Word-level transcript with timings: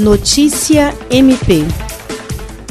Notícia 0.00 0.94
MP. 1.10 1.62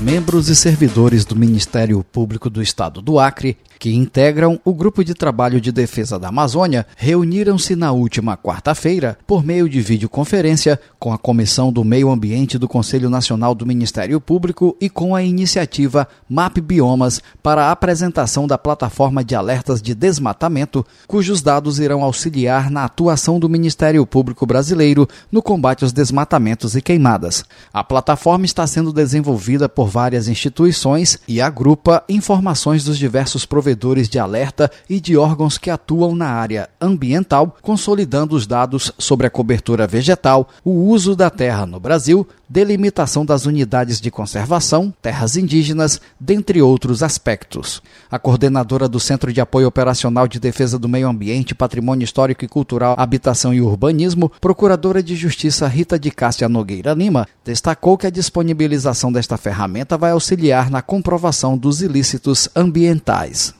Membros 0.00 0.48
e 0.48 0.56
servidores 0.56 1.26
do 1.26 1.36
Ministério 1.36 2.02
Público 2.02 2.48
do 2.48 2.62
Estado 2.62 3.02
do 3.02 3.18
Acre 3.18 3.58
que 3.80 3.94
integram 3.94 4.60
o 4.62 4.74
Grupo 4.74 5.02
de 5.02 5.14
Trabalho 5.14 5.58
de 5.58 5.72
Defesa 5.72 6.18
da 6.18 6.28
Amazônia, 6.28 6.86
reuniram-se 6.98 7.74
na 7.74 7.92
última 7.92 8.36
quarta-feira 8.36 9.16
por 9.26 9.42
meio 9.42 9.70
de 9.70 9.80
videoconferência 9.80 10.78
com 10.98 11.14
a 11.14 11.18
Comissão 11.18 11.72
do 11.72 11.82
Meio 11.82 12.10
Ambiente 12.10 12.58
do 12.58 12.68
Conselho 12.68 13.08
Nacional 13.08 13.54
do 13.54 13.64
Ministério 13.64 14.20
Público 14.20 14.76
e 14.78 14.90
com 14.90 15.14
a 15.14 15.22
iniciativa 15.22 16.06
MAP 16.28 16.58
Biomas 16.58 17.22
para 17.42 17.64
a 17.64 17.70
apresentação 17.72 18.46
da 18.46 18.58
plataforma 18.58 19.24
de 19.24 19.34
alertas 19.34 19.80
de 19.80 19.94
desmatamento, 19.94 20.84
cujos 21.06 21.40
dados 21.40 21.78
irão 21.78 22.04
auxiliar 22.04 22.70
na 22.70 22.84
atuação 22.84 23.40
do 23.40 23.48
Ministério 23.48 24.04
Público 24.04 24.44
Brasileiro 24.44 25.08
no 25.32 25.40
combate 25.40 25.84
aos 25.84 25.92
desmatamentos 25.92 26.76
e 26.76 26.82
queimadas. 26.82 27.46
A 27.72 27.82
plataforma 27.82 28.44
está 28.44 28.66
sendo 28.66 28.92
desenvolvida 28.92 29.70
por 29.70 29.88
várias 29.88 30.28
instituições 30.28 31.18
e 31.26 31.40
agrupa 31.40 32.04
informações 32.10 32.84
dos 32.84 32.98
diversos 32.98 33.46
provedores 33.46 33.69
provedores 33.70 34.08
de 34.08 34.18
alerta 34.18 34.70
e 34.88 35.00
de 35.00 35.16
órgãos 35.16 35.56
que 35.56 35.70
atuam 35.70 36.14
na 36.14 36.28
área 36.28 36.68
ambiental, 36.80 37.56
consolidando 37.62 38.34
os 38.34 38.46
dados 38.46 38.92
sobre 38.98 39.26
a 39.26 39.30
cobertura 39.30 39.86
vegetal, 39.86 40.48
o 40.64 40.70
uso 40.70 41.14
da 41.14 41.30
terra 41.30 41.64
no 41.66 41.78
Brasil, 41.78 42.26
delimitação 42.48 43.24
das 43.24 43.46
unidades 43.46 44.00
de 44.00 44.10
conservação, 44.10 44.92
terras 45.00 45.36
indígenas, 45.36 46.00
dentre 46.18 46.60
outros 46.60 47.00
aspectos. 47.00 47.80
A 48.10 48.18
coordenadora 48.18 48.88
do 48.88 48.98
Centro 48.98 49.32
de 49.32 49.40
Apoio 49.40 49.68
Operacional 49.68 50.26
de 50.26 50.40
Defesa 50.40 50.76
do 50.76 50.88
Meio 50.88 51.08
Ambiente, 51.08 51.54
Patrimônio 51.54 52.04
Histórico 52.04 52.44
e 52.44 52.48
Cultural, 52.48 52.96
Habitação 52.98 53.54
e 53.54 53.60
Urbanismo, 53.60 54.32
Procuradora 54.40 55.00
de 55.00 55.14
Justiça 55.14 55.68
Rita 55.68 55.96
de 55.96 56.10
Cássia 56.10 56.48
Nogueira 56.48 56.92
Lima, 56.92 57.28
destacou 57.44 57.96
que 57.96 58.08
a 58.08 58.10
disponibilização 58.10 59.12
desta 59.12 59.36
ferramenta 59.36 59.96
vai 59.96 60.10
auxiliar 60.10 60.70
na 60.70 60.82
comprovação 60.82 61.56
dos 61.56 61.82
ilícitos 61.82 62.48
ambientais. 62.56 63.59